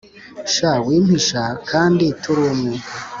[0.53, 2.75] sha wimpisha kandi turi umwe